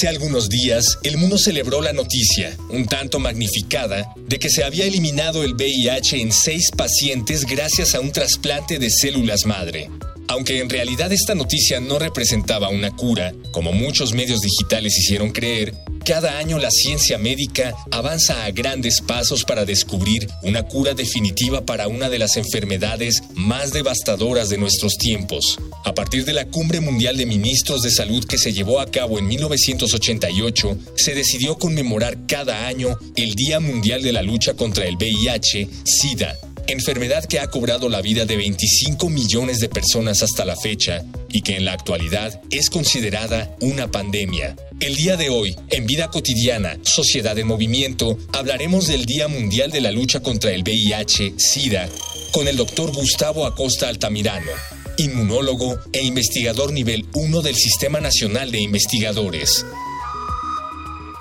[0.00, 4.86] Hace algunos días, el mundo celebró la noticia, un tanto magnificada, de que se había
[4.86, 9.90] eliminado el VIH en seis pacientes gracias a un trasplante de células madre.
[10.26, 15.74] Aunque en realidad esta noticia no representaba una cura, como muchos medios digitales hicieron creer,
[16.04, 21.88] cada año la ciencia médica avanza a grandes pasos para descubrir una cura definitiva para
[21.88, 25.58] una de las enfermedades más devastadoras de nuestros tiempos.
[25.84, 29.18] A partir de la Cumbre Mundial de Ministros de Salud que se llevó a cabo
[29.18, 34.96] en 1988, se decidió conmemorar cada año el Día Mundial de la Lucha contra el
[34.96, 36.36] VIH, SIDA,
[36.72, 41.42] enfermedad que ha cobrado la vida de 25 millones de personas hasta la fecha y
[41.42, 44.56] que en la actualidad es considerada una pandemia.
[44.80, 49.80] El día de hoy, en Vida Cotidiana, Sociedad en Movimiento, hablaremos del Día Mundial de
[49.80, 51.88] la Lucha contra el VIH, SIDA,
[52.32, 54.50] con el doctor Gustavo Acosta Altamirano,
[54.96, 59.66] inmunólogo e investigador nivel 1 del Sistema Nacional de Investigadores.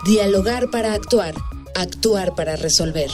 [0.06, 1.36] Dialogar para actuar,
[1.76, 3.10] actuar para resolver.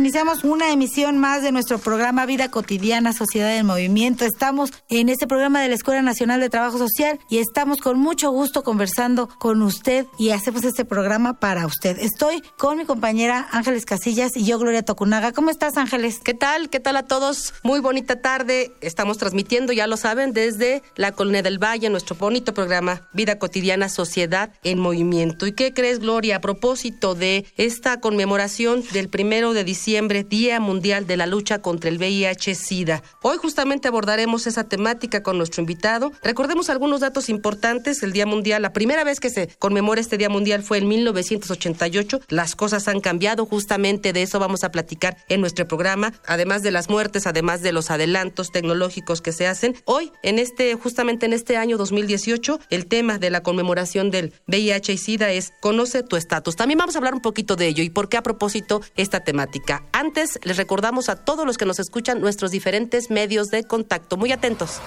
[0.00, 4.24] Iniciamos una emisión más de nuestro programa Vida Cotidiana, Sociedad del Movimiento.
[4.24, 8.30] Estamos en este programa de la Escuela Nacional de Trabajo Social y estamos con mucho
[8.30, 11.98] gusto conversando con usted y hacemos este programa para usted.
[11.98, 15.32] Estoy con mi compañera Ángeles Casillas y yo, Gloria Tocunaga.
[15.32, 16.20] ¿Cómo estás, Ángeles?
[16.24, 16.70] ¿Qué tal?
[16.70, 17.52] ¿Qué tal a todos?
[17.62, 18.72] Muy bonita tarde.
[18.80, 23.90] Estamos transmitiendo, ya lo saben, desde la Colonia del Valle, nuestro bonito programa Vida Cotidiana,
[23.90, 25.46] Sociedad en Movimiento.
[25.46, 29.89] ¿Y qué crees, Gloria, a propósito de esta conmemoración del primero de diciembre?
[29.90, 33.02] Día Mundial de la Lucha contra el VIH-Sida.
[33.22, 36.12] Hoy justamente abordaremos esa temática con nuestro invitado.
[36.22, 38.04] Recordemos algunos datos importantes.
[38.04, 42.20] El Día Mundial, la primera vez que se conmemora este Día Mundial fue en 1988.
[42.28, 46.12] Las cosas han cambiado, justamente de eso vamos a platicar en nuestro programa.
[46.24, 49.74] Además de las muertes, además de los adelantos tecnológicos que se hacen.
[49.86, 54.92] Hoy, en este, justamente en este año 2018, el tema de la conmemoración del VIH
[54.92, 56.54] y SIDA es Conoce tu estatus.
[56.54, 59.79] También vamos a hablar un poquito de ello y por qué a propósito esta temática.
[59.92, 64.16] Antes, les recordamos a todos los que nos escuchan nuestros diferentes medios de contacto.
[64.16, 64.80] Muy atentos.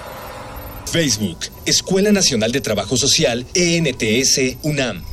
[0.92, 5.04] Facebook, Escuela Nacional de Trabajo Social, ENTS, UNAM.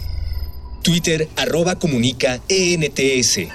[0.82, 3.48] Twitter, arroba comunica, ENTS.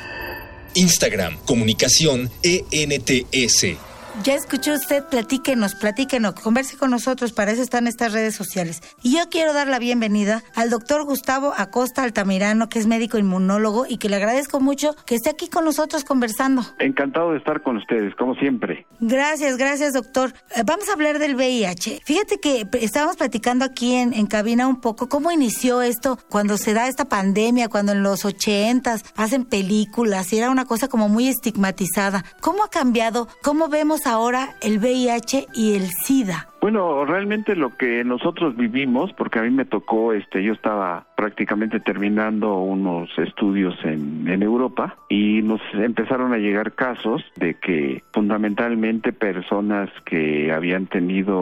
[0.75, 3.77] Instagram, comunicación, ENTS.
[4.23, 8.81] Ya escuchó usted, platíquenos, platíquenos, converse con nosotros, para eso están estas redes sociales.
[9.03, 13.85] Y yo quiero dar la bienvenida al doctor Gustavo Acosta Altamirano, que es médico inmunólogo
[13.87, 16.63] y que le agradezco mucho que esté aquí con nosotros conversando.
[16.79, 18.87] Encantado de estar con ustedes, como siempre.
[18.99, 20.33] Gracias, gracias doctor.
[20.55, 22.01] Eh, vamos a hablar del VIH.
[22.03, 26.73] Fíjate que estábamos platicando aquí en, en cabina un poco cómo inició esto cuando se
[26.73, 31.27] da esta pandemia, cuando en los ochentas hacen películas y era una cosa como muy
[31.27, 32.23] estigmatizada.
[32.41, 33.27] ¿Cómo ha cambiado?
[33.43, 36.47] ¿Cómo vemos ahora el VIH y el SIDA?
[36.61, 41.79] Bueno, realmente lo que nosotros vivimos, porque a mí me tocó, este, yo estaba prácticamente
[41.79, 49.13] terminando unos estudios en, en Europa y nos empezaron a llegar casos de que fundamentalmente
[49.13, 51.37] personas que habían tenido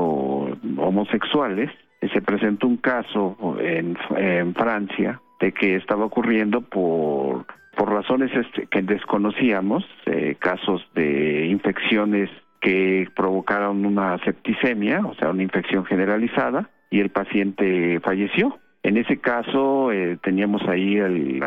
[0.78, 1.72] homosexuales,
[2.12, 8.68] se presentó un caso en, en Francia de que estaba ocurriendo por por razones este,
[8.68, 12.30] que desconocíamos, eh, casos de infecciones
[12.64, 18.58] que provocaron una septicemia, o sea, una infección generalizada, y el paciente falleció.
[18.84, 21.44] En ese caso eh, teníamos ahí el,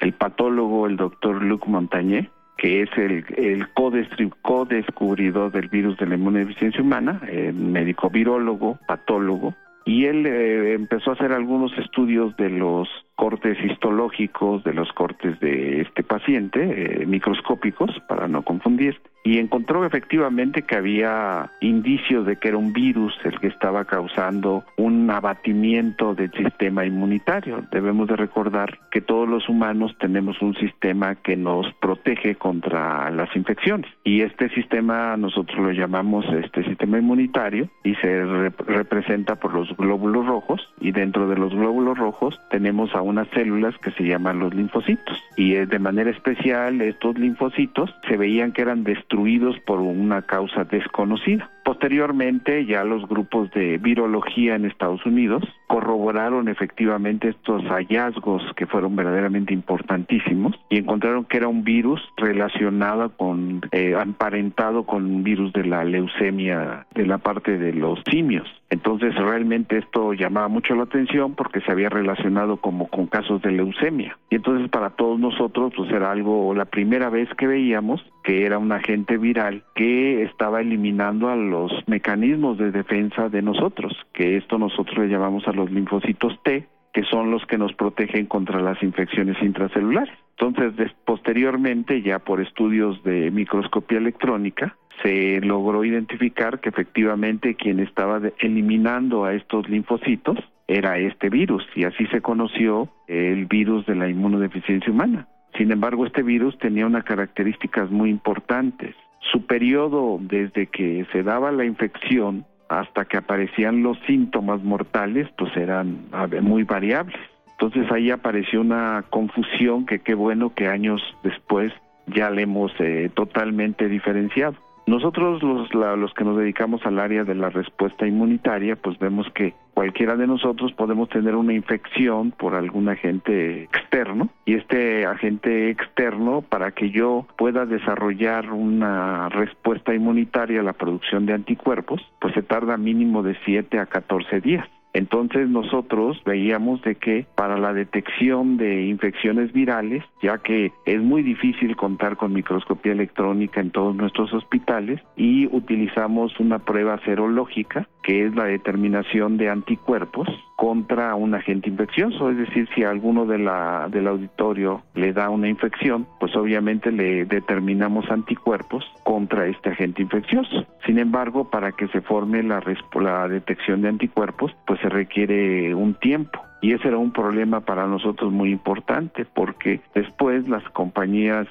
[0.00, 6.14] el, patólogo, el doctor Luc Montagné, que es el, el co-descubridor del virus de la
[6.14, 9.54] inmunodeficiencia humana, el médico virólogo, patólogo,
[9.84, 15.38] y él eh, empezó a hacer algunos estudios de los cortes histológicos, de los cortes
[15.40, 22.36] de este paciente, eh, microscópicos, para no confundir, y encontró efectivamente que había indicios de
[22.36, 27.64] que era un virus el que estaba causando un abatimiento del sistema inmunitario.
[27.72, 33.34] Debemos de recordar que todos los humanos tenemos un sistema que nos protege contra las
[33.34, 33.90] infecciones.
[34.04, 40.26] Y este sistema nosotros lo llamamos este sistema inmunitario y se representa por los glóbulos
[40.26, 40.60] rojos.
[40.80, 45.16] Y dentro de los glóbulos rojos tenemos a unas células que se llaman los linfocitos
[45.36, 51.50] y de manera especial estos linfocitos se veían que eran destruidos por una causa desconocida.
[51.64, 58.94] Posteriormente, ya los grupos de virología en Estados Unidos corroboraron efectivamente estos hallazgos que fueron
[58.94, 65.52] verdaderamente importantísimos y encontraron que era un virus relacionado con, eh, emparentado con un virus
[65.54, 68.46] de la leucemia de la parte de los simios.
[68.68, 73.52] Entonces realmente esto llamaba mucho la atención porque se había relacionado como con casos de
[73.52, 74.18] leucemia.
[74.30, 78.58] Y entonces para todos nosotros pues era algo la primera vez que veíamos que era
[78.58, 81.53] un agente viral que estaba eliminando a los
[81.86, 87.02] mecanismos de defensa de nosotros, que esto nosotros le llamamos a los linfocitos T, que
[87.04, 90.14] son los que nos protegen contra las infecciones intracelulares.
[90.38, 98.20] Entonces, posteriormente, ya por estudios de microscopía electrónica, se logró identificar que efectivamente quien estaba
[98.38, 104.08] eliminando a estos linfocitos era este virus y así se conoció el virus de la
[104.08, 105.28] inmunodeficiencia humana.
[105.58, 108.94] Sin embargo, este virus tenía unas características muy importantes.
[109.32, 115.56] Su periodo desde que se daba la infección hasta que aparecían los síntomas mortales, pues
[115.56, 116.06] eran
[116.42, 117.16] muy variables.
[117.52, 121.72] Entonces ahí apareció una confusión que qué bueno que años después
[122.06, 124.56] ya le hemos eh, totalmente diferenciado.
[124.86, 129.54] Nosotros los, los que nos dedicamos al área de la respuesta inmunitaria, pues vemos que
[129.72, 136.42] cualquiera de nosotros podemos tener una infección por algún agente externo y este agente externo
[136.42, 142.42] para que yo pueda desarrollar una respuesta inmunitaria a la producción de anticuerpos, pues se
[142.42, 144.68] tarda mínimo de 7 a 14 días.
[144.94, 151.22] Entonces nosotros veíamos de que para la detección de infecciones virales, ya que es muy
[151.22, 158.24] difícil contar con microscopía electrónica en todos nuestros hospitales y utilizamos una prueba serológica, que
[158.24, 163.88] es la determinación de anticuerpos contra un agente infeccioso, es decir, si alguno de la,
[163.90, 170.66] del auditorio le da una infección, pues obviamente le determinamos anticuerpos contra este agente infeccioso.
[170.86, 172.62] Sin embargo, para que se forme la,
[173.00, 176.40] la detección de anticuerpos, pues se requiere un tiempo.
[176.64, 181.46] Y ese era un problema para nosotros muy importante porque después las compañías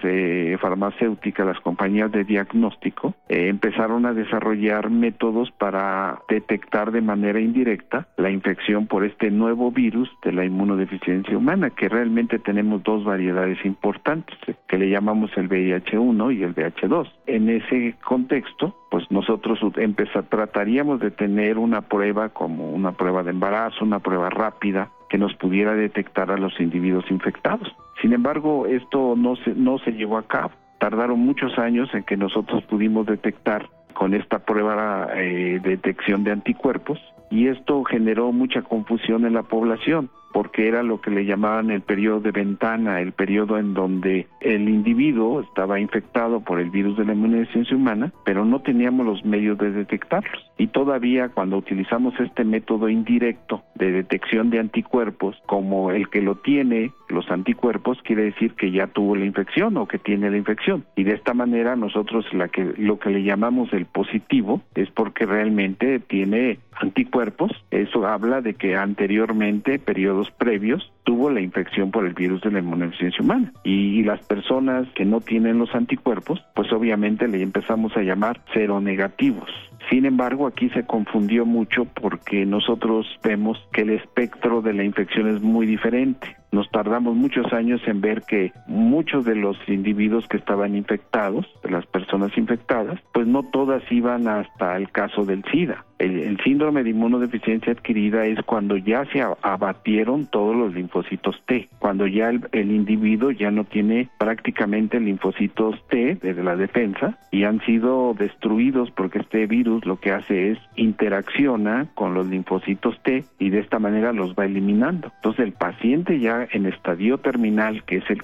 [0.60, 8.08] farmacéuticas, las compañías de diagnóstico, eh, empezaron a desarrollar métodos para detectar de manera indirecta
[8.18, 13.64] la infección por este nuevo virus de la inmunodeficiencia humana, que realmente tenemos dos variedades
[13.66, 14.36] importantes,
[14.68, 17.08] que le llamamos el VIH1 y el VIH2.
[17.28, 23.30] En ese contexto, pues nosotros empezar, trataríamos de tener una prueba como una prueba de
[23.30, 27.72] embarazo, una prueba rápida, que nos pudiera detectar a los individuos infectados.
[28.02, 30.50] Sin embargo, esto no se, no se llevó a cabo.
[30.80, 36.32] Tardaron muchos años en que nosotros pudimos detectar con esta prueba eh, de detección de
[36.32, 36.98] anticuerpos
[37.30, 41.82] y esto generó mucha confusión en la población porque era lo que le llamaban el
[41.82, 47.06] periodo de ventana, el periodo en donde el individuo estaba infectado por el virus de
[47.06, 50.52] la inmunodeficiencia humana, pero no teníamos los medios de detectarlos.
[50.58, 56.36] Y todavía cuando utilizamos este método indirecto de detección de anticuerpos, como el que lo
[56.36, 60.86] tiene, los anticuerpos, quiere decir que ya tuvo la infección o que tiene la infección.
[60.96, 65.26] Y de esta manera nosotros la que, lo que le llamamos el positivo es porque
[65.26, 67.52] realmente tiene anticuerpos.
[67.72, 72.60] Eso habla de que anteriormente, periodos previos tuvo la infección por el virus de la
[72.60, 73.52] inmunodeficiencia humana.
[73.64, 79.50] Y, las personas que no tienen los anticuerpos, pues obviamente le empezamos a llamar seronegativos.
[79.90, 85.28] Sin embargo, aquí se confundió mucho porque nosotros vemos que el espectro de la infección
[85.28, 86.38] es muy diferente.
[86.54, 91.72] Nos tardamos muchos años en ver que muchos de los individuos que estaban infectados, de
[91.72, 95.84] las personas infectadas, pues no todas iban hasta el caso del SIDA.
[95.98, 102.06] El, síndrome de inmunodeficiencia adquirida es cuando ya se abatieron todos los linfocitos T, cuando
[102.06, 107.62] ya el, el individuo ya no tiene prácticamente linfocitos T desde la defensa y han
[107.62, 113.50] sido destruidos porque este virus lo que hace es interacciona con los linfocitos T y
[113.50, 115.12] de esta manera los va eliminando.
[115.16, 118.24] Entonces el paciente ya en estadio terminal, que es el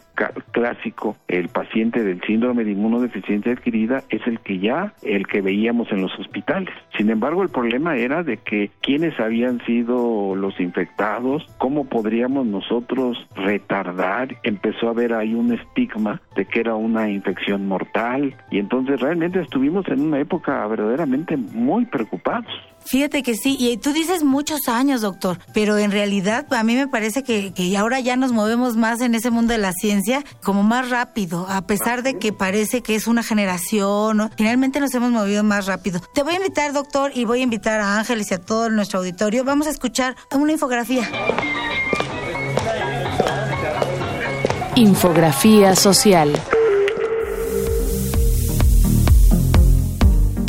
[0.52, 5.92] clásico, el paciente del síndrome de inmunodeficiencia adquirida, es el que ya, el que veíamos
[5.92, 6.74] en los hospitales.
[6.98, 13.28] Sin embargo, el problema era de que quiénes habían sido los infectados, cómo podríamos nosotros
[13.36, 19.00] retardar, empezó a haber ahí un estigma de que era una infección mortal y entonces
[19.00, 22.52] realmente estuvimos en una época verdaderamente muy preocupados.
[22.86, 26.88] Fíjate que sí, y tú dices muchos años, doctor, pero en realidad a mí me
[26.88, 30.64] parece que, que ahora ya nos movemos más en ese mundo de la ciencia como
[30.64, 35.44] más rápido, a pesar de que parece que es una generación, finalmente nos hemos movido
[35.44, 36.00] más rápido.
[36.14, 39.00] Te voy a invitar, doctor, y voy a invitar a Ángeles y a todo nuestro
[39.00, 39.44] auditorio.
[39.44, 41.08] Vamos a escuchar una infografía.
[44.76, 46.32] Infografía social.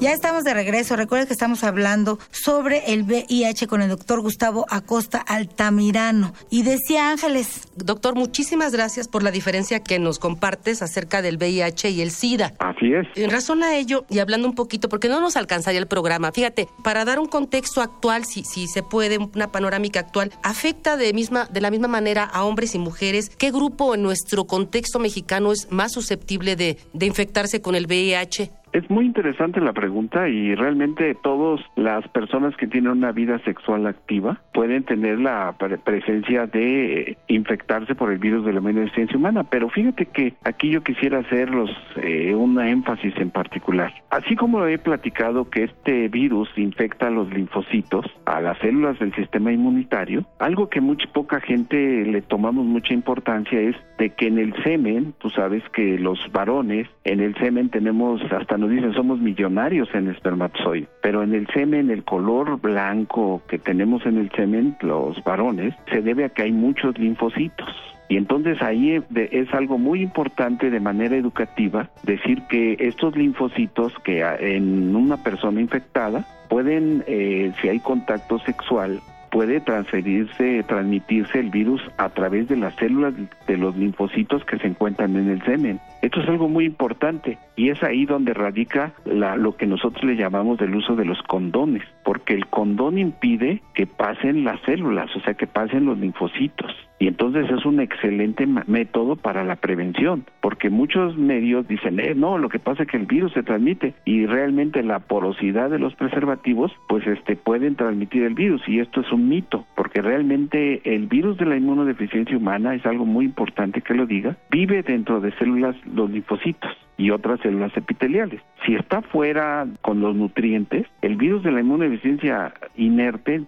[0.00, 0.94] Ya estamos de regreso.
[0.94, 6.34] Recuerda que estamos hablando sobre el VIH con el doctor Gustavo Acosta Altamirano.
[6.50, 7.66] Y decía Ángeles.
[7.74, 12.54] Doctor, muchísimas gracias por la diferencia que nos compartes acerca del VIH y el SIDA.
[12.60, 13.08] Así es.
[13.16, 16.68] En razón a ello, y hablando un poquito, porque no nos alcanzaría el programa, fíjate,
[16.84, 21.46] para dar un contexto actual, si, si se puede, una panorámica actual, ¿afecta de, misma,
[21.46, 23.30] de la misma manera a hombres y mujeres?
[23.30, 28.52] ¿Qué grupo en nuestro contexto mexicano es más susceptible de, de infectarse con el VIH?
[28.72, 33.86] Es muy interesante la pregunta y realmente todas las personas que tienen una vida sexual
[33.86, 39.70] activa pueden tener la presencia de infectarse por el virus de la inmunodeficiencia humana, pero
[39.70, 43.92] fíjate que aquí yo quisiera hacerlos eh, una énfasis en particular.
[44.10, 49.14] Así como he platicado que este virus infecta a los linfocitos, a las células del
[49.14, 54.38] sistema inmunitario, algo que mucha poca gente le tomamos mucha importancia es de que en
[54.38, 59.18] el semen, tú sabes que los varones, en el semen tenemos hasta nos dicen somos
[59.20, 64.76] millonarios en espermatozoide, pero en el semen el color blanco que tenemos en el semen
[64.80, 67.68] los varones se debe a que hay muchos linfocitos.
[68.10, 74.22] Y entonces ahí es algo muy importante de manera educativa decir que estos linfocitos que
[74.22, 79.00] en una persona infectada pueden, eh, si hay contacto sexual,
[79.30, 83.14] puede transferirse, transmitirse el virus a través de las células
[83.46, 85.80] de los linfocitos que se encuentran en el semen.
[86.02, 90.16] Esto es algo muy importante y es ahí donde radica la, lo que nosotros le
[90.16, 95.20] llamamos del uso de los condones, porque el condón impide que pasen las células, o
[95.20, 96.72] sea, que pasen los linfocitos.
[97.00, 102.38] Y entonces es un excelente método para la prevención, porque muchos medios dicen, eh, no,
[102.38, 105.94] lo que pasa es que el virus se transmite y realmente la porosidad de los
[105.94, 111.06] preservativos, pues este pueden transmitir el virus y esto es un mito, porque realmente el
[111.06, 115.32] virus de la inmunodeficiencia humana es algo muy importante que lo diga, vive dentro de
[115.38, 118.42] células los linfocitos y otras células epiteliales.
[118.66, 123.44] Si está fuera con los nutrientes, el virus de la inmunodeficiencia inerte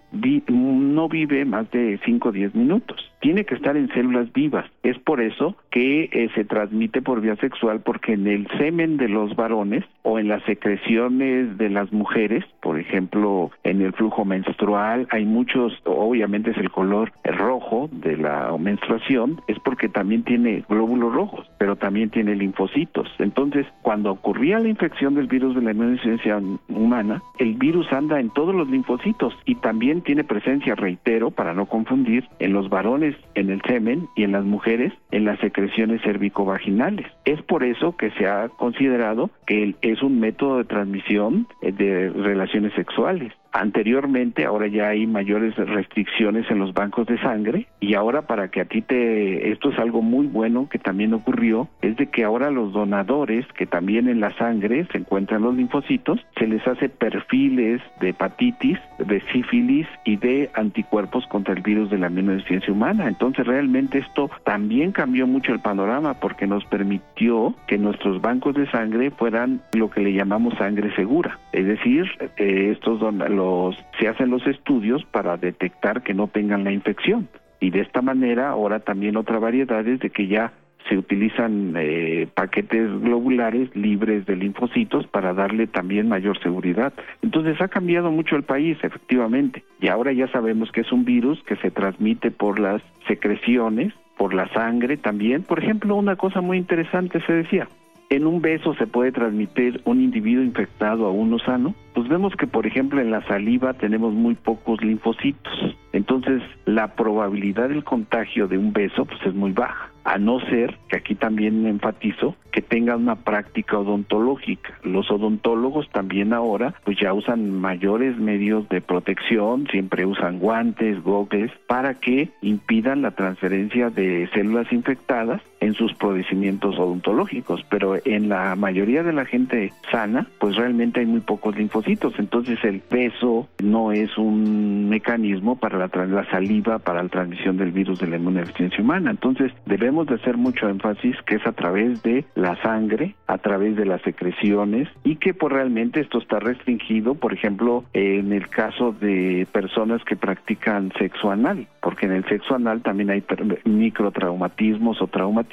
[0.47, 3.11] no vive más de 5 o 10 minutos.
[3.19, 4.65] Tiene que estar en células vivas.
[4.81, 9.09] Es por eso que eh, se transmite por vía sexual, porque en el semen de
[9.09, 15.07] los varones o en las secreciones de las mujeres, por ejemplo, en el flujo menstrual,
[15.11, 21.13] hay muchos, obviamente es el color rojo de la menstruación, es porque también tiene glóbulos
[21.13, 23.07] rojos, pero también tiene linfocitos.
[23.19, 23.40] Entonces,
[23.81, 28.53] cuando ocurría la infección del virus de la inmunodeficiencia humana, el virus anda en todos
[28.53, 33.61] los linfocitos y también tiene presencia, reitero, para no confundir, en los varones en el
[33.63, 37.07] semen y en las mujeres en las secreciones cervicovaginales.
[37.25, 42.09] Es por eso que se ha considerado que es un método de transmisión eh, de
[42.09, 43.33] relaciones sexuales.
[43.51, 48.61] Anteriormente, ahora ya hay mayores restricciones en los bancos de sangre y ahora para que
[48.61, 52.49] a ti te, esto es algo muy bueno que también ocurrió, es de que ahora
[52.49, 57.81] los donadores, que también en la sangre se encuentran los linfocitos, se les hace perfiles
[57.99, 59.70] de hepatitis, de sífilis
[60.03, 63.07] y de anticuerpos contra el virus de la inmunodeficiencia humana.
[63.07, 68.69] Entonces realmente esto también cambió mucho el panorama porque nos permitió que nuestros bancos de
[68.69, 71.39] sangre fueran lo que le llamamos sangre segura.
[71.51, 72.05] Es decir,
[72.37, 77.27] eh, estos los, se hacen los estudios para detectar que no tengan la infección.
[77.59, 80.51] Y de esta manera, ahora también otra variedad es de que ya
[80.89, 86.93] se utilizan eh, paquetes globulares libres de linfocitos para darle también mayor seguridad.
[87.21, 91.41] Entonces ha cambiado mucho el país, efectivamente, y ahora ya sabemos que es un virus
[91.43, 95.43] que se transmite por las secreciones, por la sangre también.
[95.43, 97.67] Por ejemplo, una cosa muy interesante se decía,
[98.09, 102.45] en un beso se puede transmitir un individuo infectado a uno sano, pues vemos que
[102.45, 105.53] por ejemplo en la saliva tenemos muy pocos linfocitos.
[105.93, 110.77] Entonces la probabilidad del contagio de un beso pues es muy baja a no ser,
[110.87, 114.77] que aquí también enfatizo, que tengan una práctica odontológica.
[114.83, 121.51] Los odontólogos también ahora pues ya usan mayores medios de protección, siempre usan guantes, gogles,
[121.67, 128.55] para que impidan la transferencia de células infectadas en sus procedimientos odontológicos, pero en la
[128.55, 133.91] mayoría de la gente sana, pues realmente hay muy pocos linfocitos, entonces el peso no
[133.91, 138.83] es un mecanismo para la, la saliva, para la transmisión del virus de la inmunodeficiencia
[138.83, 143.37] humana, entonces debemos de hacer mucho énfasis que es a través de la sangre, a
[143.37, 148.49] través de las secreciones y que pues realmente esto está restringido, por ejemplo, en el
[148.49, 153.23] caso de personas que practican sexo anal, porque en el sexo anal también hay
[153.65, 155.50] microtraumatismos o traumatismos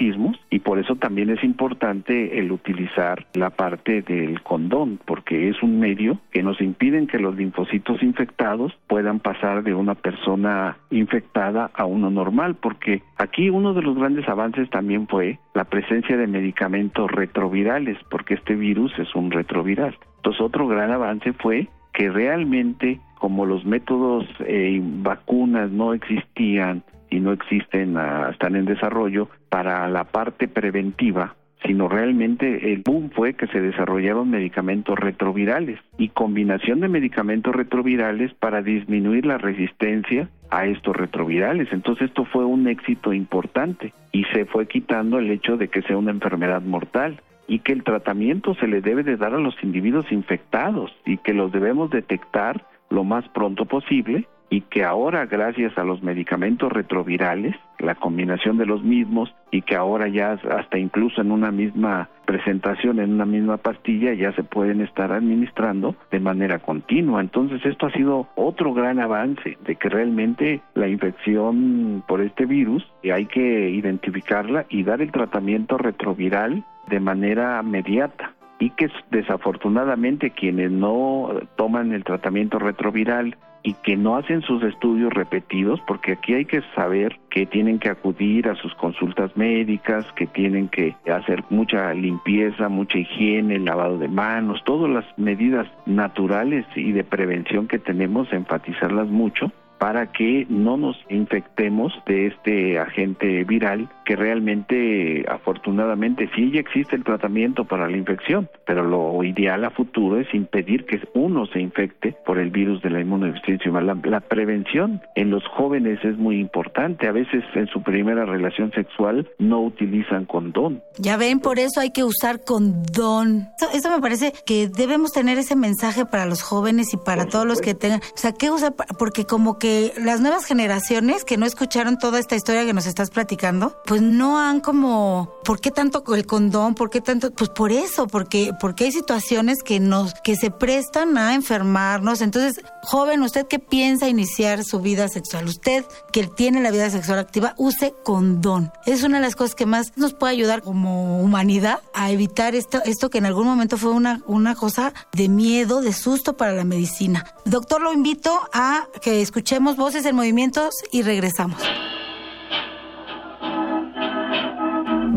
[0.50, 5.80] y por eso también es importante el utilizar la parte del condón porque es un
[5.80, 11.84] medio que nos impiden que los linfocitos infectados puedan pasar de una persona infectada a
[11.84, 17.10] uno normal porque aquí uno de los grandes avances también fue la presencia de medicamentos
[17.10, 19.98] retrovirales porque este virus es un retroviral.
[20.16, 27.18] Entonces otro gran avance fue que realmente como los métodos eh, vacunas no existían y
[27.18, 31.34] no existen, ah, están en desarrollo para la parte preventiva,
[31.66, 38.32] sino realmente el boom fue que se desarrollaron medicamentos retrovirales y combinación de medicamentos retrovirales
[38.34, 41.66] para disminuir la resistencia a estos retrovirales.
[41.72, 45.96] Entonces esto fue un éxito importante y se fue quitando el hecho de que sea
[45.96, 50.12] una enfermedad mortal y que el tratamiento se le debe de dar a los individuos
[50.12, 55.84] infectados y que los debemos detectar lo más pronto posible y que ahora gracias a
[55.84, 61.32] los medicamentos retrovirales, la combinación de los mismos y que ahora ya hasta incluso en
[61.32, 67.20] una misma presentación, en una misma pastilla, ya se pueden estar administrando de manera continua.
[67.20, 72.86] Entonces esto ha sido otro gran avance de que realmente la infección por este virus
[73.04, 80.70] hay que identificarla y dar el tratamiento retroviral de manera inmediata y que desafortunadamente quienes
[80.70, 86.44] no toman el tratamiento retroviral y que no hacen sus estudios repetidos, porque aquí hay
[86.44, 91.92] que saber que tienen que acudir a sus consultas médicas, que tienen que hacer mucha
[91.92, 98.32] limpieza, mucha higiene, lavado de manos, todas las medidas naturales y de prevención que tenemos,
[98.32, 106.50] enfatizarlas mucho para que no nos infectemos de este agente viral que realmente afortunadamente sí
[106.50, 111.00] ya existe el tratamiento para la infección, pero lo ideal a futuro es impedir que
[111.14, 116.02] uno se infecte por el virus de la inmunodeficiencia La, la prevención en los jóvenes
[116.04, 120.82] es muy importante, a veces en su primera relación sexual no utilizan condón.
[120.98, 123.48] Ya ven, por eso hay que usar condón.
[123.74, 127.60] Eso, me parece que debemos tener ese mensaje para los jóvenes y para todos los
[127.60, 128.72] que tengan, o sea, ¿qué usa?
[128.98, 129.67] Porque como que
[129.98, 134.38] las nuevas generaciones que no escucharon toda esta historia que nos estás platicando, pues no
[134.38, 136.74] han como, ¿por qué tanto el condón?
[136.74, 137.30] ¿Por qué tanto?
[137.30, 142.20] Pues por eso, porque, porque hay situaciones que nos, que se prestan a enfermarnos.
[142.20, 145.46] Entonces, joven, ¿usted qué piensa iniciar su vida sexual?
[145.46, 148.72] Usted que tiene la vida sexual activa, use condón.
[148.86, 152.80] Es una de las cosas que más nos puede ayudar como humanidad a evitar esto,
[152.84, 156.64] esto que en algún momento fue una, una cosa de miedo, de susto para la
[156.64, 157.24] medicina.
[157.44, 161.60] Doctor, lo invito a que escuche voces en movimientos y regresamos.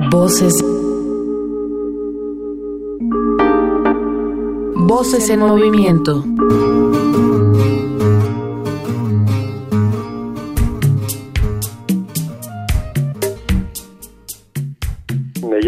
[0.10, 0.54] Voces.
[4.76, 6.24] Voces en movimiento.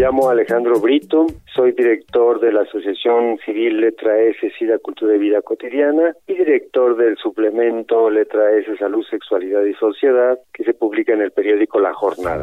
[0.04, 5.40] llamo Alejandro Brito, soy director de la Asociación Civil Letra S, SIDA, Cultura y Vida
[5.42, 11.22] Cotidiana y director del suplemento Letra S, Salud, Sexualidad y Sociedad que se publica en
[11.22, 12.42] el periódico La Jornada.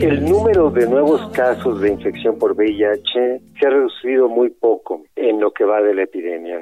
[0.00, 5.40] El número de nuevos casos de infección por VIH se ha reducido muy poco en
[5.40, 6.60] lo que va de la epidemia.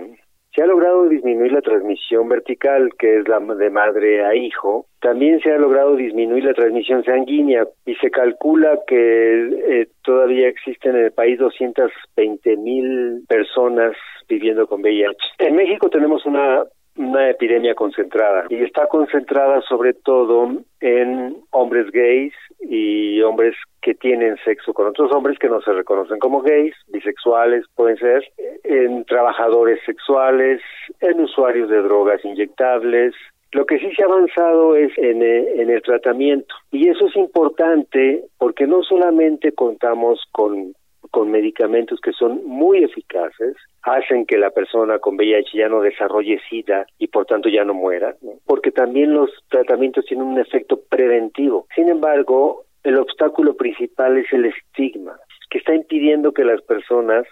[0.57, 4.87] Se ha logrado disminuir la transmisión vertical, que es la de madre a hijo.
[5.03, 10.97] También se ha logrado disminuir la transmisión sanguínea y se calcula que eh, todavía existen
[10.97, 13.95] en el país 220 mil personas
[14.31, 15.19] viviendo con VIH.
[15.41, 16.65] En México tenemos una
[16.97, 24.37] una epidemia concentrada y está concentrada sobre todo en hombres gays y hombres que tienen
[24.45, 28.25] sexo con otros hombres que no se reconocen como gays, bisexuales pueden ser,
[28.65, 30.61] en trabajadores sexuales,
[31.01, 33.15] en usuarios de drogas inyectables.
[33.53, 37.17] Lo que sí se ha avanzado es en, eh, en el tratamiento y eso es
[37.17, 40.75] importante porque no solamente contamos con
[41.17, 46.39] con medicamentos que son muy eficaces, hacen que la persona con VIH ya no desarrolle
[46.47, 51.69] SIDA y por tanto ya no muera, porque también los tratamientos tienen un efecto preventivo.
[51.75, 55.17] Sin embargo, el obstáculo principal es el estigma,
[55.49, 57.25] que está impidiendo que las personas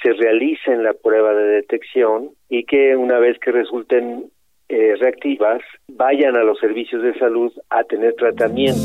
[0.00, 4.26] se realicen la prueba de detección y que una vez que resulten
[4.68, 8.80] eh, reactivas vayan a los servicios de salud a tener tratamiento.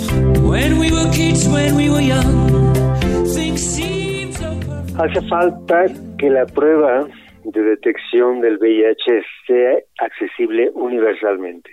[5.00, 5.86] Hace falta
[6.18, 7.08] que la prueba
[7.44, 11.70] de detección del VIH sea accesible universalmente,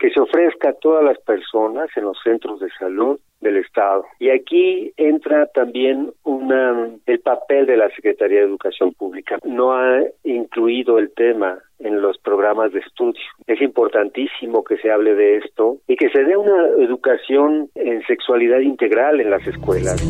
[0.00, 4.04] que se ofrezca a todas las personas en los centros de salud del Estado.
[4.18, 9.38] Y aquí entra también una, el papel de la Secretaría de Educación Pública.
[9.44, 13.22] No ha incluido el tema en los programas de estudio.
[13.46, 18.58] Es importantísimo que se hable de esto y que se dé una educación en sexualidad
[18.58, 20.02] integral en las escuelas.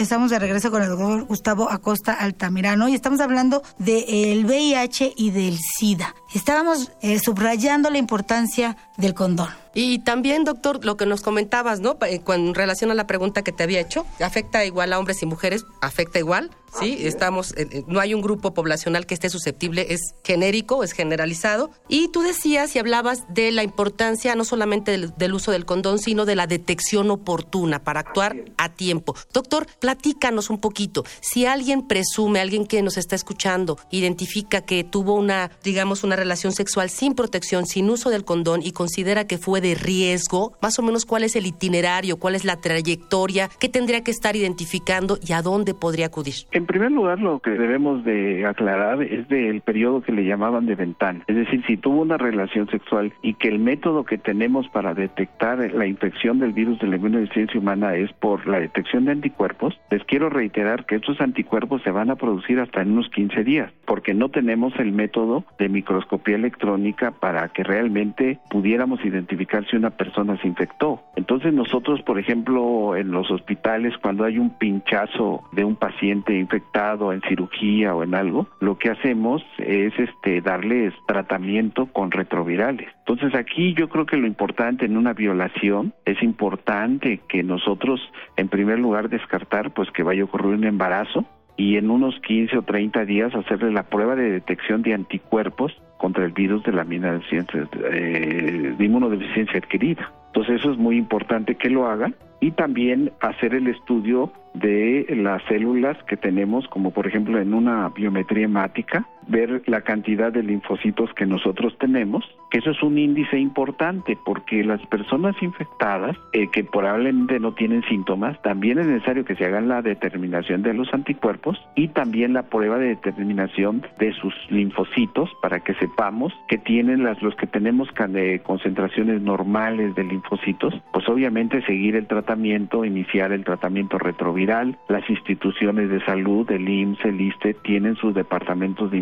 [0.00, 5.30] Estamos de regreso con el doctor Gustavo Acosta Altamirano y estamos hablando del VIH y
[5.30, 6.14] del SIDA.
[6.34, 9.50] Estábamos eh, subrayando la importancia del condón.
[9.74, 11.96] Y también, doctor, lo que nos comentabas, ¿no?
[12.06, 15.26] Eh, con relación a la pregunta que te había hecho, ¿afecta igual a hombres y
[15.26, 15.64] mujeres?
[15.80, 16.50] ¿Afecta igual?
[16.78, 20.92] Sí, estamos, eh, eh, no hay un grupo poblacional que esté susceptible, es genérico, es
[20.92, 21.70] generalizado.
[21.88, 26.24] Y tú decías y hablabas de la importancia no solamente del, uso del condón, sino
[26.26, 29.16] de la detección oportuna para actuar a tiempo.
[29.32, 31.04] Doctor, platícanos un poquito.
[31.20, 36.52] Si alguien presume, alguien que nos está escuchando, identifica que tuvo una, digamos, una relación
[36.52, 40.82] sexual sin protección, sin uso del condón y considera que fue de riesgo, más o
[40.82, 45.32] menos cuál es el itinerario, cuál es la trayectoria, qué tendría que estar identificando y
[45.32, 46.34] a dónde podría acudir.
[46.52, 50.74] En primer lugar, lo que debemos de aclarar es del periodo que le llamaban de
[50.74, 51.24] ventana.
[51.26, 55.58] Es decir, si tuvo una relación sexual y que el método que tenemos para detectar
[55.72, 60.04] la infección del virus de la inmunodeficiencia humana es por la detección de anticuerpos, les
[60.04, 64.14] quiero reiterar que estos anticuerpos se van a producir hasta en unos 15 días, porque
[64.14, 70.36] no tenemos el método de microscopía electrónica para que realmente pudiéramos identificar si una persona
[70.40, 71.02] se infectó.
[71.16, 77.12] Entonces nosotros, por ejemplo, en los hospitales, cuando hay un pinchazo de un paciente infectado
[77.12, 82.88] en cirugía o en algo, lo que hacemos es este darles tratamiento con retrovirales.
[83.06, 88.00] Entonces aquí yo creo que lo importante en una violación es importante que nosotros
[88.36, 91.24] en primer lugar descartar pues que vaya a ocurrir un embarazo
[91.56, 96.24] y en unos 15 o 30 días hacerle la prueba de detección de anticuerpos contra
[96.24, 100.10] el virus de la eh, de inmunodeficiencia adquirida.
[100.28, 105.42] Entonces eso es muy importante que lo hagan y también hacer el estudio de las
[105.44, 111.12] células que tenemos, como por ejemplo en una biometría hemática, ver la cantidad de linfocitos
[111.14, 116.64] que nosotros tenemos, que eso es un índice importante porque las personas infectadas eh, que
[116.64, 121.58] probablemente no tienen síntomas, también es necesario que se hagan la determinación de los anticuerpos
[121.76, 127.22] y también la prueba de determinación de sus linfocitos para que sepamos que tienen las
[127.22, 133.44] los que tenemos de concentraciones normales de linfocitos, pues obviamente seguir el tratamiento, iniciar el
[133.44, 138.98] tratamiento retroviral, las instituciones de salud, el IMSS, el ISTE, tienen sus departamentos de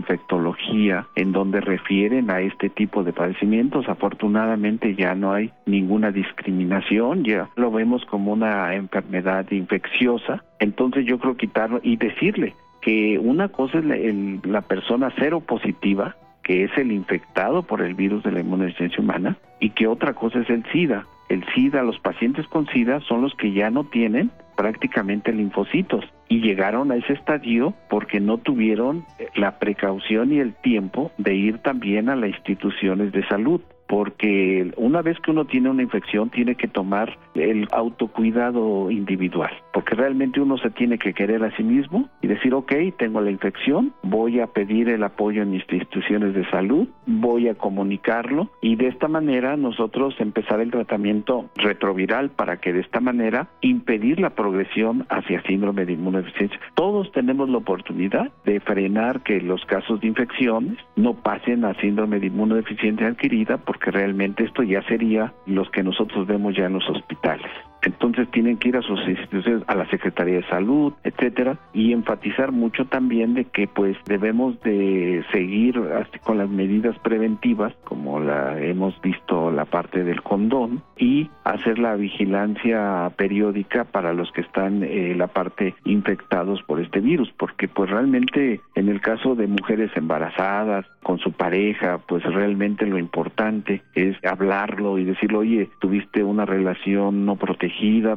[1.14, 3.88] en donde refieren a este tipo de padecimientos.
[3.88, 10.44] Afortunadamente ya no hay ninguna discriminación, ya lo vemos como una enfermedad infecciosa.
[10.58, 13.96] Entonces yo creo quitarlo y decirle que una cosa es la,
[14.44, 19.36] la persona cero positiva, que es el infectado por el virus de la inmunodeficiencia humana,
[19.60, 21.06] y que otra cosa es el SIDA.
[21.28, 26.40] El SIDA, los pacientes con SIDA son los que ya no tienen prácticamente linfocitos y
[26.40, 32.08] llegaron a ese estadio porque no tuvieron la precaución y el tiempo de ir también
[32.08, 36.68] a las instituciones de salud porque una vez que uno tiene una infección tiene que
[36.68, 42.28] tomar el autocuidado individual, porque realmente uno se tiene que querer a sí mismo y
[42.28, 47.48] decir, ok, tengo la infección, voy a pedir el apoyo en instituciones de salud, voy
[47.48, 53.00] a comunicarlo y de esta manera nosotros empezar el tratamiento retroviral para que de esta
[53.00, 56.60] manera impedir la progresión hacia síndrome de inmunodeficiencia.
[56.74, 62.20] Todos tenemos la oportunidad de frenar que los casos de infecciones no pasen a síndrome
[62.20, 66.88] de inmunodeficiencia adquirida porque realmente esto ya sería los que nosotros vemos ya en los
[66.90, 67.46] hospitales.
[67.82, 72.52] Entonces tienen que ir a sus instituciones, a la Secretaría de Salud, etcétera, y enfatizar
[72.52, 75.80] mucho también de que pues debemos de seguir
[76.24, 81.94] con las medidas preventivas, como la hemos visto la parte del condón, y hacer la
[81.94, 87.90] vigilancia periódica para los que están eh, la parte infectados por este virus, porque pues
[87.90, 94.16] realmente en el caso de mujeres embarazadas con su pareja, pues realmente lo importante es
[94.24, 97.67] hablarlo y decirle, oye, tuviste una relación no protegida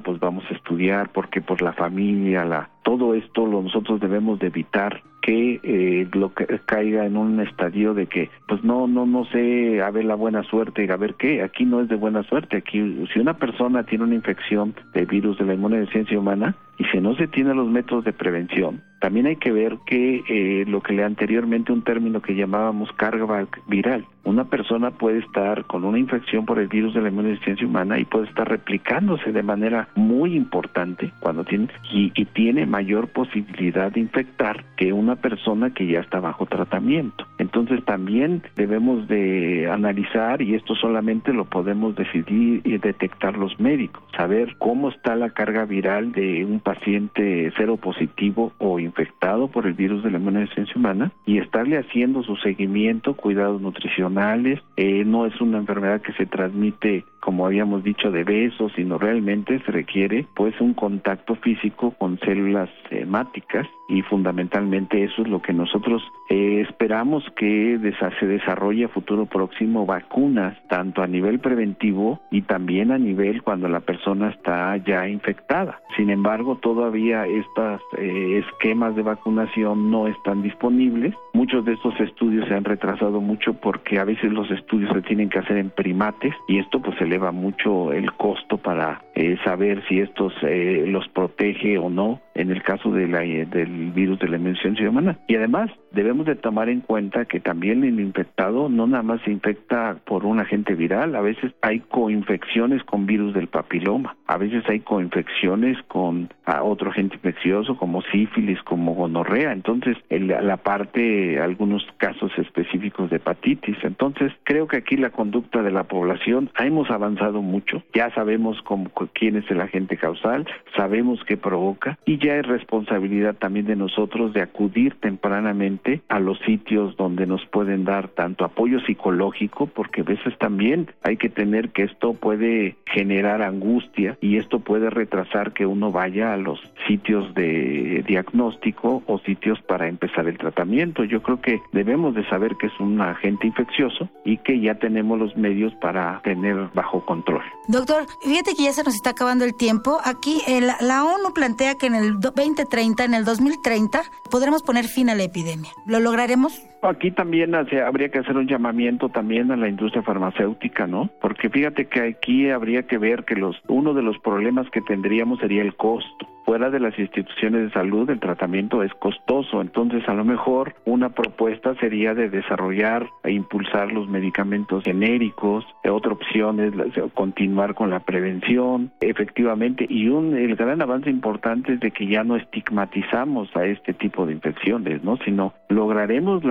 [0.03, 4.47] pues vamos a estudiar porque por la familia, la todo esto lo nosotros debemos de
[4.47, 9.25] evitar que eh, lo que caiga en un estadio de que pues no no no
[9.25, 12.57] sé a ver la buena suerte a ver qué aquí no es de buena suerte
[12.57, 16.99] aquí si una persona tiene una infección de virus de la inmunodeficiencia humana y si
[16.99, 20.93] no se tienen los métodos de prevención también hay que ver que eh, lo que
[20.93, 26.45] le anteriormente un término que llamábamos carga viral una persona puede estar con una infección
[26.45, 31.11] por el virus de la inmunodeficiencia humana y puede estar replicándose de manera muy importante
[31.19, 36.45] cuando tiene y tiene mayor posibilidad de infectar que una persona que ya está bajo
[36.45, 37.25] tratamiento.
[37.53, 44.01] Entonces también debemos de analizar y esto solamente lo podemos decidir y detectar los médicos,
[44.15, 49.73] saber cómo está la carga viral de un paciente cero positivo o infectado por el
[49.73, 54.61] virus de la inmunodeficiencia humana y estarle haciendo su seguimiento, cuidados nutricionales.
[54.77, 59.61] Eh, no es una enfermedad que se transmite como habíamos dicho, de besos, sino realmente
[59.65, 65.53] se requiere pues un contacto físico con células hemáticas y fundamentalmente eso es lo que
[65.53, 67.77] nosotros eh, esperamos que
[68.19, 73.67] se desarrolle a futuro próximo vacunas, tanto a nivel preventivo y también a nivel cuando
[73.67, 75.81] la persona está ya infectada.
[75.97, 81.13] Sin embargo, todavía estos eh, esquemas de vacunación no están disponibles.
[81.33, 85.29] Muchos de estos estudios se han retrasado mucho porque a veces los estudios se tienen
[85.29, 89.99] que hacer en primates y esto pues eleva mucho el costo para eh, saber si
[89.99, 94.89] estos los protege o no en el caso de la, del virus de la inmunodeficiencia
[94.89, 95.19] humana.
[95.27, 99.31] Y además debemos de tomar en cuenta que también el infectado no nada más se
[99.31, 104.63] infecta por un agente viral, a veces hay coinfecciones con virus del papiloma, a veces
[104.67, 106.29] hay coinfecciones con
[106.63, 113.77] otro agente infeccioso como sífilis, como gonorrea, entonces la parte, algunos casos específicos de hepatitis.
[113.83, 118.89] Entonces creo que aquí la conducta de la población, hemos avanzado mucho, ya sabemos cómo,
[119.13, 124.33] quién es el agente causal, sabemos qué provoca y ya es responsabilidad también de nosotros
[124.33, 130.05] de acudir tempranamente a los sitios donde nos pueden dar tanto apoyo psicológico, porque a
[130.05, 135.65] veces también hay que tener que esto puede generar angustia y esto puede retrasar que
[135.65, 141.03] uno vaya a los sitios de diagnóstico o sitios para empezar el tratamiento.
[141.03, 145.19] Yo creo que debemos de saber que es un agente infeccioso y que ya tenemos
[145.19, 147.43] los medios para tener bajo control.
[147.67, 149.99] Doctor, fíjate que ya se nos está acabando el tiempo.
[150.03, 155.09] Aquí el, la ONU plantea que en el 2030, en el 2030, podremos poner fin
[155.09, 155.71] a la epidemia.
[155.85, 156.53] ¿Lo lograremos?
[156.81, 161.09] Aquí también habría que hacer un llamamiento también a la industria farmacéutica, ¿no?
[161.21, 165.39] Porque fíjate que aquí habría que ver que los uno de los problemas que tendríamos
[165.39, 170.13] sería el costo fuera de las instituciones de salud el tratamiento es costoso, entonces a
[170.13, 176.73] lo mejor una propuesta sería de desarrollar e impulsar los medicamentos genéricos, otra opción es
[177.13, 182.23] continuar con la prevención, efectivamente, y un el gran avance importante es de que ya
[182.23, 185.17] no estigmatizamos a este tipo de infecciones, ¿no?
[185.23, 186.43] Sino lograremos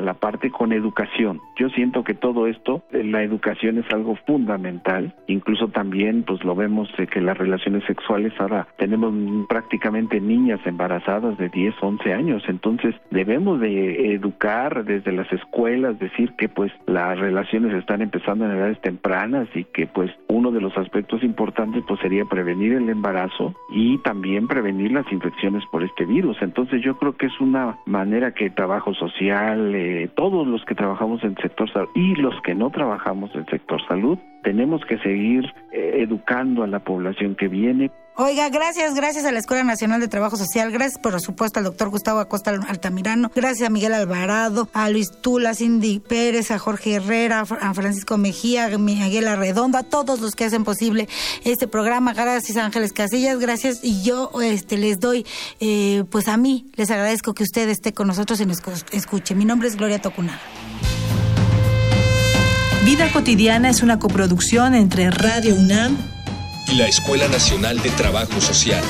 [0.00, 1.40] la, parte con educación.
[1.56, 6.88] Yo siento que todo esto, la educación es algo fundamental, incluso también pues lo vemos
[6.96, 9.12] de que las relaciones sexuales ahora tenemos
[9.48, 12.42] prácticamente niñas embarazadas de 10, 11 años.
[12.48, 18.52] Entonces debemos de educar desde las escuelas, decir que pues las relaciones están empezando en
[18.52, 23.54] edades tempranas y que pues uno de los aspectos importantes pues sería prevenir el embarazo
[23.70, 26.36] y también prevenir las infecciones por este virus.
[26.40, 31.22] Entonces yo creo que es una manera que trabajo social, eh, todos los que trabajamos
[31.22, 34.98] en el sector salud y los que no trabajamos en el sector salud, tenemos que
[34.98, 40.00] seguir eh, educando a la población que viene Oiga, gracias, gracias a la Escuela Nacional
[40.00, 44.68] de Trabajo Social, gracias por supuesto al doctor Gustavo Acosta Altamirano, gracias a Miguel Alvarado,
[44.72, 49.78] a Luis Tula, a Cindy Pérez, a Jorge Herrera, a Francisco Mejía, a Miguel Arredondo,
[49.78, 51.08] a todos los que hacen posible
[51.42, 55.26] este programa, gracias Ángeles Casillas, gracias y yo este les doy,
[55.58, 59.34] eh, pues a mí les agradezco que usted esté con nosotros y nos escuche.
[59.34, 60.40] Mi nombre es Gloria Tocunaga.
[62.84, 66.14] Vida cotidiana es una coproducción entre Radio UNAM
[66.68, 68.82] y la Escuela Nacional de Trabajo Social.